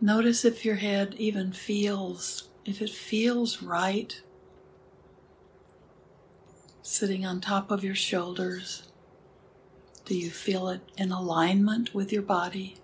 Notice 0.02 0.44
if 0.44 0.66
your 0.66 0.78
head 0.78 1.14
even 1.20 1.52
feels, 1.52 2.50
if 2.66 2.82
it 2.82 2.90
feels 2.90 3.62
right, 3.62 4.20
sitting 6.82 7.28
on 7.28 7.42
top 7.42 7.70
of 7.70 7.84
your 7.84 7.94
shoulders. 7.94 8.90
Do 10.04 10.18
you 10.18 10.32
feel 10.32 10.68
it 10.70 10.82
in 10.98 11.12
alignment 11.12 11.94
with 11.94 12.12
your 12.12 12.24
body? 12.24 12.78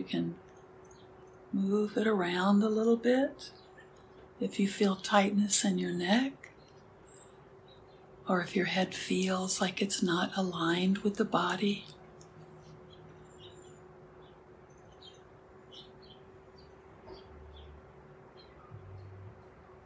You 0.00 0.06
can 0.06 0.34
move 1.52 1.98
it 1.98 2.06
around 2.06 2.62
a 2.62 2.70
little 2.70 2.96
bit. 2.96 3.50
If 4.40 4.58
you 4.58 4.66
feel 4.66 4.96
tightness 4.96 5.62
in 5.62 5.78
your 5.78 5.92
neck, 5.92 6.52
or 8.26 8.40
if 8.40 8.56
your 8.56 8.64
head 8.64 8.94
feels 8.94 9.60
like 9.60 9.82
it's 9.82 10.02
not 10.02 10.34
aligned 10.38 11.00
with 11.00 11.16
the 11.16 11.24
body. 11.26 11.84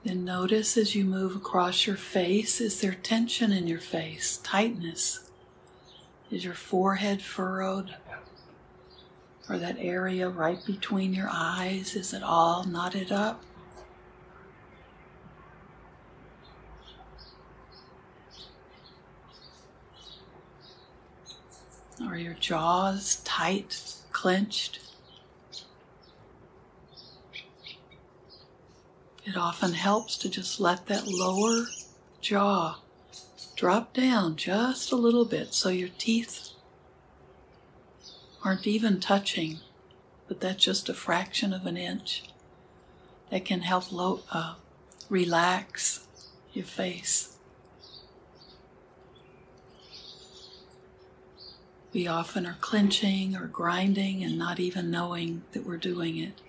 Then 0.04 0.24
notice 0.24 0.76
as 0.76 0.94
you 0.94 1.04
move 1.04 1.34
across 1.34 1.88
your 1.88 1.96
face, 1.96 2.60
is 2.60 2.80
there 2.80 2.94
tension 2.94 3.50
in 3.50 3.66
your 3.66 3.80
face, 3.80 4.36
tightness? 4.44 5.28
Is 6.30 6.44
your 6.44 6.54
forehead 6.54 7.20
furrowed? 7.20 7.96
Or 9.48 9.58
that 9.58 9.76
area 9.78 10.28
right 10.28 10.64
between 10.64 11.12
your 11.12 11.28
eyes, 11.30 11.94
is 11.94 12.14
it 12.14 12.22
all 12.22 12.64
knotted 12.64 13.12
up? 13.12 13.42
Are 22.06 22.16
your 22.16 22.34
jaws 22.34 23.16
tight, 23.24 23.96
clenched? 24.12 24.80
It 29.24 29.36
often 29.36 29.72
helps 29.72 30.16
to 30.18 30.28
just 30.28 30.60
let 30.60 30.86
that 30.86 31.06
lower 31.06 31.66
jaw 32.20 32.80
drop 33.56 33.94
down 33.94 34.36
just 34.36 34.92
a 34.92 34.96
little 34.96 35.24
bit 35.24 35.54
so 35.54 35.68
your 35.68 35.88
teeth 35.98 36.43
aren't 38.44 38.66
even 38.66 39.00
touching, 39.00 39.58
but 40.28 40.40
that's 40.40 40.62
just 40.62 40.88
a 40.88 40.94
fraction 40.94 41.52
of 41.52 41.66
an 41.66 41.76
inch. 41.76 42.24
That 43.30 43.44
can 43.46 43.62
help 43.62 43.86
uh, 44.30 44.54
relax 45.08 46.06
your 46.52 46.66
face. 46.66 47.36
We 51.92 52.06
often 52.06 52.44
are 52.44 52.58
clenching 52.60 53.34
or 53.34 53.46
grinding 53.46 54.22
and 54.22 54.36
not 54.36 54.60
even 54.60 54.90
knowing 54.90 55.42
that 55.52 55.64
we're 55.64 55.76
doing 55.76 56.18
it. 56.18 56.40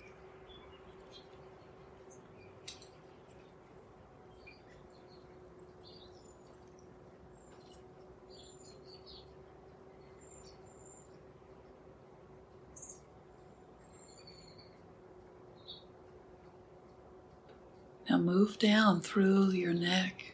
Now 18.16 18.22
move 18.22 18.58
down 18.58 19.02
through 19.02 19.50
your 19.50 19.74
neck. 19.74 20.32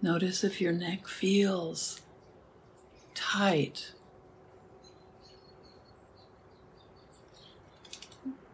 Notice 0.00 0.42
if 0.42 0.58
your 0.58 0.72
neck 0.72 1.06
feels 1.06 2.00
tight. 3.14 3.92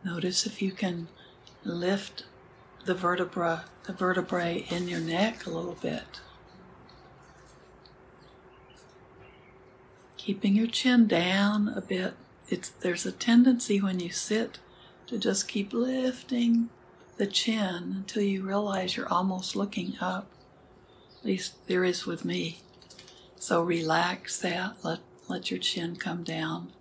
Notice 0.05 0.47
if 0.47 0.61
you 0.61 0.73
can 0.73 1.07
lift 1.63 2.25
the 2.87 2.95
vertebra, 2.95 3.67
the 3.85 3.93
vertebrae 3.93 4.67
in 4.69 4.89
your 4.89 4.99
neck 4.99 5.47
a 5.47 5.51
little 5.51 5.79
bit. 5.81 6.21
Keeping 10.17 10.57
your 10.57 10.67
chin 10.67 11.07
down 11.07 11.69
a 11.69 11.81
bit. 11.81 12.15
It's, 12.49 12.71
there's 12.71 13.07
a 13.07 13.13
tendency 13.13 13.81
when 13.81 14.01
you 14.01 14.11
sit 14.11 14.59
to 15.07 15.19
just 15.19 15.47
keep 15.47 15.73
lifting 15.73 16.69
the 17.21 17.27
chin 17.27 17.97
until 17.97 18.23
you 18.23 18.43
realize 18.43 18.97
you're 18.97 19.13
almost 19.13 19.55
looking 19.55 19.95
up. 20.01 20.27
At 21.19 21.27
least 21.27 21.67
there 21.67 21.85
is 21.85 22.07
with 22.07 22.25
me. 22.25 22.61
So 23.37 23.63
relax 23.63 24.39
that, 24.39 24.77
let, 24.83 25.01
let 25.29 25.51
your 25.51 25.61
chin 25.61 25.97
come 25.97 26.23
down. 26.23 26.73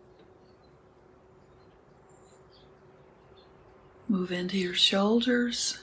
Move 4.08 4.32
into 4.32 4.58
your 4.58 4.74
shoulders. 4.74 5.80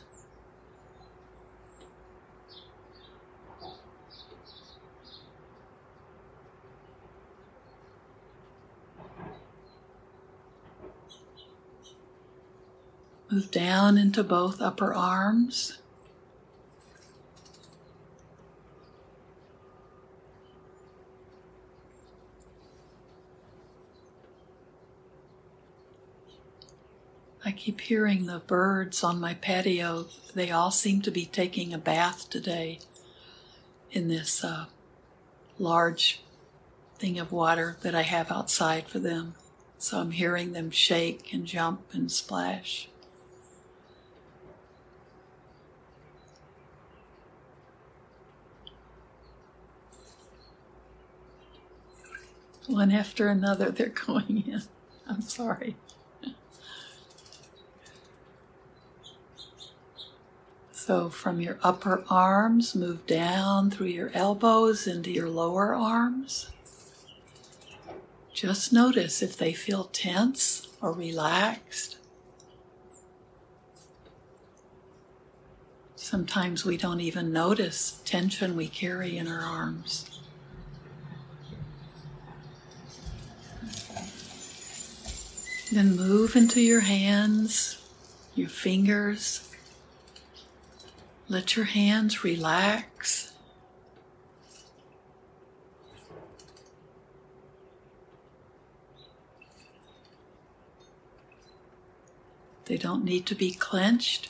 Move 13.37 13.51
down 13.51 13.99
into 13.99 14.25
both 14.25 14.62
upper 14.62 14.94
arms. 14.94 15.77
I 27.44 27.53
keep 27.53 27.83
hearing 27.83 28.25
the 28.25 28.38
birds 28.38 29.05
on 29.05 29.20
my 29.20 29.35
patio. 29.35 30.07
They 30.35 30.51
all 30.51 30.70
seem 30.70 31.03
to 31.03 31.11
be 31.11 31.27
taking 31.27 31.75
a 31.75 31.79
bath 31.79 32.31
today 32.31 32.79
in 33.92 34.09
this 34.09 34.42
uh, 34.42 34.64
large 35.59 36.22
thing 36.99 37.18
of 37.18 37.33
water 37.33 37.77
that 37.83 37.94
I 37.94 38.01
have 38.01 38.33
outside 38.33 38.88
for 38.88 38.99
them. 38.99 39.35
So 39.77 39.99
I'm 39.99 40.12
hearing 40.12 40.55
them 40.55 40.70
shake 40.70 41.35
and 41.35 41.44
jump 41.44 41.83
and 41.92 42.11
splash. 42.11 42.88
One 52.66 52.90
after 52.90 53.29
another, 53.29 53.70
they're 53.70 53.88
going 54.07 54.44
in. 54.46 54.62
I'm 55.09 55.22
sorry. 55.22 55.76
So, 60.72 61.09
from 61.09 61.40
your 61.40 61.59
upper 61.64 62.05
arms, 62.09 62.76
move 62.76 63.07
down 63.07 63.70
through 63.70 63.88
your 63.88 64.11
elbows 64.14 64.87
into 64.87 65.11
your 65.11 65.29
lower 65.29 65.74
arms. 65.74 66.50
Just 68.33 68.72
notice 68.72 69.22
if 69.22 69.37
they 69.37 69.52
feel 69.52 69.85
tense 69.85 70.68
or 70.81 70.92
relaxed. 70.92 71.96
Sometimes 75.96 76.64
we 76.64 76.76
don't 76.76 77.00
even 77.00 77.33
notice 77.33 78.00
tension 78.05 78.55
we 78.55 78.68
carry 78.68 79.16
in 79.16 79.26
our 79.26 79.40
arms. 79.40 80.15
Then 85.72 85.96
move 85.96 86.37
into 86.37 86.61
your 86.61 86.81
hands, 86.81 87.83
your 88.35 88.48
fingers. 88.48 89.48
Let 91.29 91.57
your 91.57 91.64
hands 91.64 92.22
relax. 92.22 93.33
They 102.66 102.76
don't 102.76 103.05
need 103.05 103.26
to 103.26 103.35
be 103.35 103.52
clenched. 103.52 104.29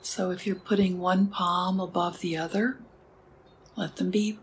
So 0.00 0.30
if 0.30 0.46
you're 0.46 0.56
putting 0.56 0.98
one 0.98 1.26
palm 1.26 1.80
above 1.80 2.20
the 2.20 2.36
other, 2.36 2.78
let 3.76 3.96
them 3.96 4.10
be 4.10 4.38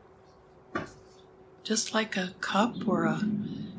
just 1.63 1.93
like 1.93 2.17
a 2.17 2.33
cup 2.41 2.87
or 2.87 3.05
a 3.05 3.21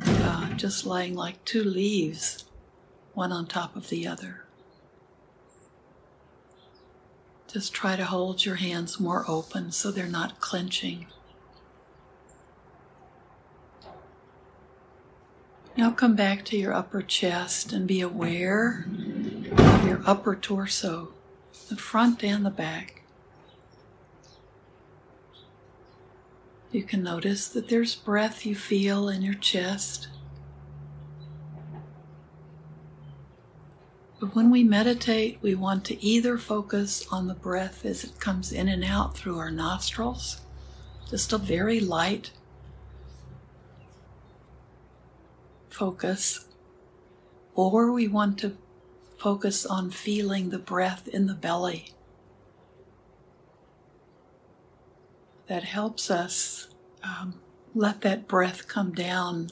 uh, 0.07 0.55
just 0.55 0.87
laying 0.87 1.15
like 1.15 1.45
two 1.45 1.65
leaves, 1.65 2.45
one 3.15 3.33
on 3.33 3.47
top 3.47 3.77
of 3.77 3.89
the 3.89 4.07
other. 4.07 4.45
Just 7.53 7.75
try 7.75 7.97
to 7.97 8.05
hold 8.05 8.45
your 8.47 8.55
hands 8.57 8.99
more 8.99 9.25
open 9.29 9.73
so 9.73 9.91
they're 9.91 10.07
not 10.07 10.41
clenching. 10.41 11.07
Now 15.77 15.91
come 15.91 16.15
back 16.15 16.45
to 16.47 16.57
your 16.57 16.73
upper 16.73 17.03
chest 17.03 17.73
and 17.73 17.87
be 17.87 18.01
aware 18.01 18.87
of 19.57 19.87
your 19.87 20.03
upper 20.07 20.35
torso, 20.37 21.13
the 21.69 21.77
front 21.77 22.23
and 22.23 22.45
the 22.45 22.51
back. 22.51 23.02
You 26.73 26.83
can 26.83 27.03
notice 27.03 27.49
that 27.49 27.69
there's 27.69 27.95
breath 27.95 28.47
you 28.47 28.55
feel 28.55 29.11
in 29.11 29.21
your 29.21 29.35
chest. 29.35 30.09
But 34.19 34.35
when 34.35 34.51
we 34.51 34.65
meditate, 34.65 35.39
we 35.43 35.55
want 35.55 35.85
to 35.87 36.03
either 36.03 36.39
focus 36.39 37.07
on 37.13 37.27
the 37.27 37.35
breath 37.35 37.85
as 37.85 38.05
it 38.05 38.19
comes 38.19 38.53
in 38.53 38.69
and 38.69 38.83
out 38.83 39.15
through 39.15 39.39
our 39.39 39.51
nostrils, 39.51 40.41
just 41.11 41.35
a 41.35 41.39
very 41.39 41.79
light 41.79 42.31
focus, 45.69 46.47
or 47.55 47.93
we 47.93 48.09
want 48.09 48.39
to 48.39 48.57
focus 49.19 49.67
on 49.67 49.91
feeling 49.91 50.49
the 50.49 50.59
breath 50.59 51.07
in 51.07 51.27
the 51.27 51.35
belly. 51.35 51.93
That 55.53 55.65
helps 55.65 56.11
us 56.11 56.69
um, 57.03 57.35
let 57.75 58.01
that 58.01 58.27
breath 58.27 58.67
come 58.69 58.95
down 58.95 59.51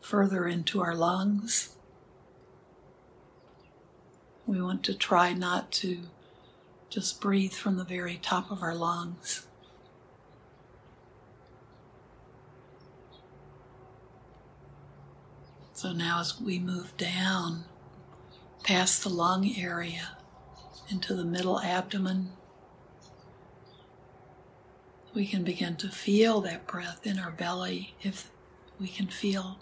further 0.00 0.48
into 0.48 0.80
our 0.80 0.94
lungs. 0.94 1.76
We 4.46 4.62
want 4.62 4.82
to 4.84 4.94
try 4.94 5.34
not 5.34 5.70
to 5.72 5.98
just 6.88 7.20
breathe 7.20 7.52
from 7.52 7.76
the 7.76 7.84
very 7.84 8.16
top 8.16 8.50
of 8.50 8.62
our 8.62 8.74
lungs. 8.74 9.46
So 15.74 15.92
now, 15.92 16.20
as 16.20 16.40
we 16.40 16.58
move 16.58 16.96
down 16.96 17.66
past 18.62 19.02
the 19.02 19.10
lung 19.10 19.54
area 19.54 20.16
into 20.88 21.14
the 21.14 21.26
middle 21.26 21.60
abdomen, 21.60 22.30
we 25.16 25.26
can 25.26 25.42
begin 25.42 25.74
to 25.76 25.88
feel 25.88 26.42
that 26.42 26.66
breath 26.66 27.06
in 27.06 27.18
our 27.18 27.30
belly. 27.30 27.94
If 28.02 28.30
we 28.78 28.86
can 28.86 29.06
feel, 29.06 29.58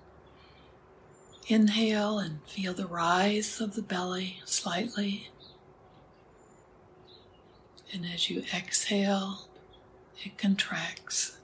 inhale 1.47 2.19
and 2.19 2.41
feel 2.45 2.75
the 2.75 2.89
rise 2.89 3.61
of 3.61 3.77
the 3.77 3.83
belly 3.83 4.41
slightly. 4.45 5.31
And 7.93 8.05
as 8.05 8.29
you 8.29 8.43
exhale, 8.53 9.47
it 10.25 10.37
contracts. 10.37 11.39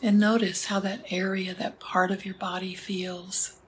And 0.00 0.20
notice 0.20 0.66
how 0.66 0.78
that 0.80 1.04
area, 1.10 1.52
that 1.52 1.80
part 1.80 2.12
of 2.12 2.24
your 2.24 2.36
body 2.36 2.74
feels. 2.74 3.59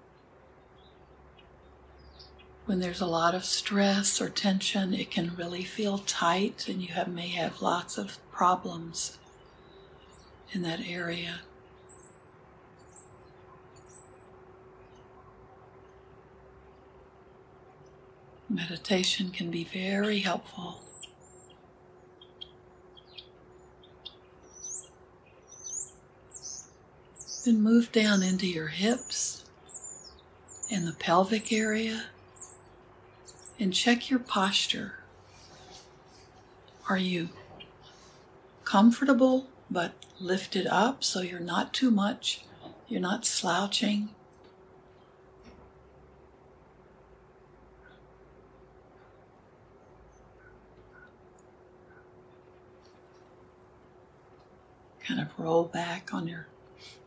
When 2.64 2.78
there's 2.78 3.00
a 3.00 3.06
lot 3.06 3.34
of 3.34 3.44
stress 3.44 4.20
or 4.20 4.28
tension, 4.28 4.94
it 4.94 5.10
can 5.10 5.34
really 5.36 5.64
feel 5.64 5.98
tight, 5.98 6.68
and 6.68 6.80
you 6.80 6.88
have, 6.88 7.08
may 7.08 7.28
have 7.28 7.60
lots 7.60 7.98
of 7.98 8.18
problems 8.30 9.18
in 10.52 10.62
that 10.62 10.80
area. 10.86 11.40
Meditation 18.48 19.30
can 19.30 19.50
be 19.50 19.64
very 19.64 20.20
helpful. 20.20 20.82
Then 27.44 27.60
move 27.60 27.90
down 27.90 28.22
into 28.22 28.46
your 28.46 28.68
hips 28.68 29.44
and 30.70 30.86
the 30.86 30.92
pelvic 30.92 31.52
area 31.52 32.04
and 33.62 33.72
check 33.72 34.10
your 34.10 34.18
posture. 34.18 34.94
Are 36.88 36.96
you 36.96 37.28
comfortable 38.64 39.46
but 39.70 39.92
lifted 40.18 40.66
up 40.66 41.04
so 41.04 41.20
you're 41.20 41.38
not 41.38 41.72
too 41.72 41.92
much? 41.92 42.44
You're 42.88 43.00
not 43.00 43.24
slouching? 43.24 44.08
Kind 55.06 55.20
of 55.20 55.28
roll 55.38 55.62
back 55.62 56.12
on 56.12 56.26
your 56.26 56.48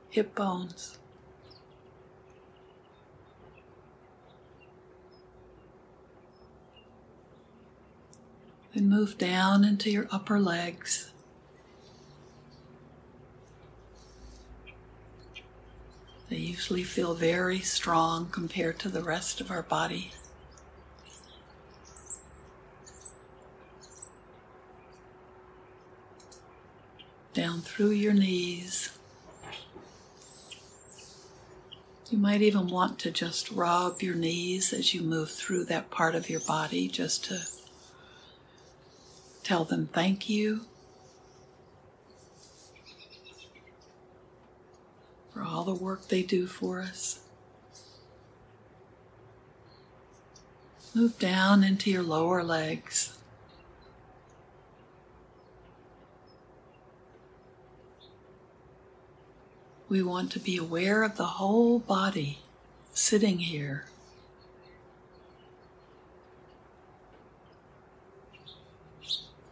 hip 0.09 0.33
bones. 0.33 0.99
Then 8.75 8.89
move 8.89 9.17
down 9.17 9.63
into 9.63 9.89
your 9.89 10.05
upper 10.11 10.37
legs. 10.37 11.13
They 16.29 16.35
usually 16.35 16.83
feel 16.83 17.13
very 17.13 17.59
strong 17.59 18.27
compared 18.29 18.77
to 18.79 18.89
the 18.89 19.01
rest 19.01 19.39
of 19.39 19.49
our 19.49 19.63
body. 19.63 20.11
Down 27.33 27.61
through 27.61 27.91
your 27.91 28.13
knees. 28.13 28.97
You 32.09 32.17
might 32.17 32.41
even 32.41 32.67
want 32.67 32.99
to 32.99 33.11
just 33.11 33.51
rub 33.51 34.01
your 34.01 34.15
knees 34.15 34.73
as 34.73 34.93
you 34.93 35.01
move 35.01 35.31
through 35.31 35.63
that 35.65 35.89
part 35.91 36.13
of 36.13 36.29
your 36.29 36.41
body 36.41 36.89
just 36.89 37.23
to 37.25 37.41
tell 39.45 39.63
them 39.63 39.87
thank 39.93 40.29
you 40.29 40.65
for 45.31 45.41
all 45.41 45.63
the 45.63 45.73
work 45.73 46.07
they 46.09 46.23
do 46.23 46.47
for 46.47 46.81
us. 46.81 47.19
Move 50.93 51.17
down 51.19 51.63
into 51.63 51.89
your 51.89 52.03
lower 52.03 52.43
legs. 52.43 53.15
we 59.87 60.01
want 60.01 60.31
to 60.31 60.39
be 60.39 60.57
aware 60.57 61.03
of 61.03 61.15
the 61.15 61.23
whole 61.23 61.79
body 61.79 62.39
sitting 62.93 63.39
here. 63.39 63.85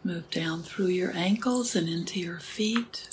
Move 0.06 0.28
down 0.30 0.62
through 0.62 0.88
your 0.88 1.12
ankles 1.16 1.74
and 1.74 1.88
into 1.88 2.20
your 2.20 2.38
feet. 2.38 3.08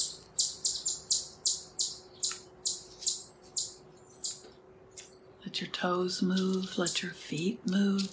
Let 5.45 5.61
your 5.61 5.69
toes 5.69 6.21
move, 6.21 6.77
let 6.77 7.01
your 7.01 7.13
feet 7.13 7.65
move. 7.65 8.09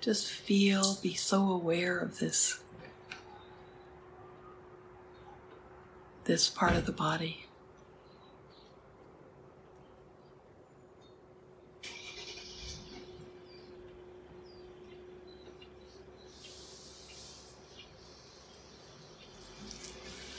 Just 0.00 0.28
feel, 0.32 0.98
be 1.00 1.14
so 1.14 1.48
aware 1.48 1.96
of 1.96 2.18
this 2.18 2.58
this 6.24 6.48
part 6.48 6.74
of 6.74 6.86
the 6.86 6.92
body. 6.92 7.46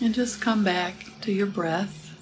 And 0.03 0.13
just 0.13 0.41
come 0.41 0.65
back 0.65 0.95
to 1.21 1.31
your 1.31 1.47
breath. 1.47 2.13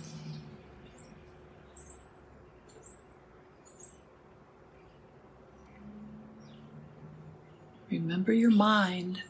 Remember 7.89 8.31
your 8.31 8.51
mind. 8.51 9.23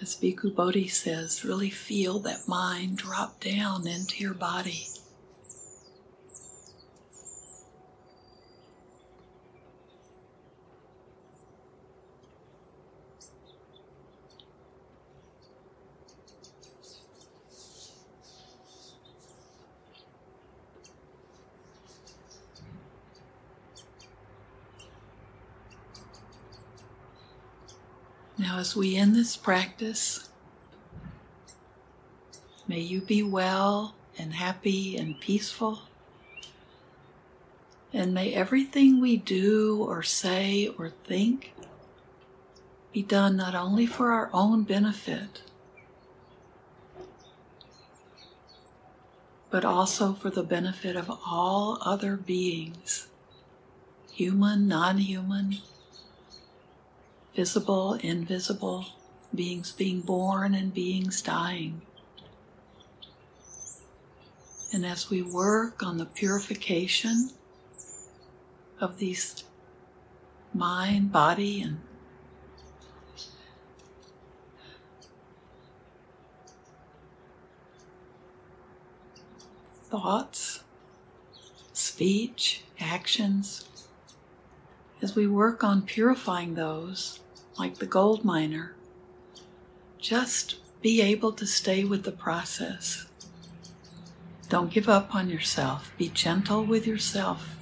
As 0.00 0.16
Bhikkhu 0.16 0.54
Bodhi 0.54 0.88
says, 0.88 1.44
really 1.44 1.68
feel 1.68 2.18
that 2.20 2.48
mind 2.48 2.96
drop 2.96 3.38
down 3.40 3.86
into 3.86 4.22
your 4.22 4.32
body. 4.32 4.86
Now, 28.44 28.58
as 28.58 28.76
we 28.76 28.94
end 28.94 29.16
this 29.16 29.38
practice, 29.38 30.28
may 32.68 32.78
you 32.78 33.00
be 33.00 33.22
well 33.22 33.94
and 34.18 34.34
happy 34.34 34.98
and 34.98 35.18
peaceful. 35.18 35.84
And 37.90 38.12
may 38.12 38.34
everything 38.34 39.00
we 39.00 39.16
do 39.16 39.82
or 39.88 40.02
say 40.02 40.68
or 40.76 40.90
think 40.90 41.54
be 42.92 43.00
done 43.00 43.34
not 43.34 43.54
only 43.54 43.86
for 43.86 44.12
our 44.12 44.28
own 44.34 44.64
benefit, 44.64 45.40
but 49.48 49.64
also 49.64 50.12
for 50.12 50.28
the 50.28 50.42
benefit 50.42 50.96
of 50.96 51.10
all 51.26 51.78
other 51.80 52.18
beings, 52.18 53.08
human, 54.12 54.68
non 54.68 54.98
human 54.98 55.56
visible, 57.34 57.94
invisible, 57.94 58.86
beings 59.34 59.72
being 59.72 60.00
born 60.00 60.54
and 60.54 60.72
beings 60.72 61.20
dying. 61.20 61.82
And 64.72 64.84
as 64.84 65.10
we 65.10 65.22
work 65.22 65.82
on 65.82 65.98
the 65.98 66.06
purification 66.06 67.30
of 68.80 68.98
these 68.98 69.44
mind, 70.52 71.10
body, 71.10 71.62
and 71.62 71.80
thoughts, 79.84 80.64
speech, 81.72 82.64
actions, 82.80 83.68
as 85.00 85.14
we 85.14 85.26
work 85.26 85.62
on 85.62 85.82
purifying 85.82 86.54
those, 86.54 87.20
like 87.58 87.76
the 87.76 87.86
gold 87.86 88.24
miner, 88.24 88.74
just 89.98 90.56
be 90.80 91.00
able 91.00 91.32
to 91.32 91.46
stay 91.46 91.84
with 91.84 92.04
the 92.04 92.12
process. 92.12 93.06
Don't 94.48 94.72
give 94.72 94.88
up 94.88 95.14
on 95.14 95.30
yourself. 95.30 95.92
Be 95.96 96.08
gentle 96.08 96.64
with 96.64 96.86
yourself. 96.86 97.56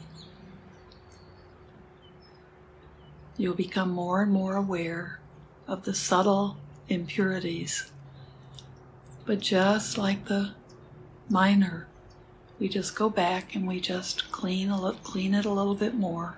You'll 3.37 3.55
become 3.55 3.91
more 3.91 4.23
and 4.23 4.33
more 4.33 4.57
aware 4.57 5.21
of 5.67 5.85
the 5.85 5.95
subtle 5.95 6.57
impurities. 6.89 7.91
But 9.25 9.41
just 9.41 9.97
like 9.97 10.27
the 10.27 10.55
miner, 11.29 11.87
we 12.59 12.69
just 12.69 12.95
go 12.95 13.09
back 13.09 13.55
and 13.55 13.67
we 13.67 13.81
just 13.81 14.31
clean 14.31 14.69
a 14.69 14.81
little, 14.81 15.01
clean 15.01 15.35
it 15.35 15.45
a 15.45 15.51
little 15.51 15.75
bit 15.75 15.95
more. 15.95 16.37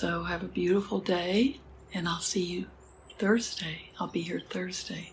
So 0.00 0.22
have 0.22 0.42
a 0.42 0.48
beautiful 0.48 0.98
day, 0.98 1.60
and 1.92 2.08
I'll 2.08 2.22
see 2.22 2.42
you 2.42 2.68
Thursday. 3.18 3.90
I'll 3.98 4.06
be 4.06 4.22
here 4.22 4.40
Thursday. 4.40 5.12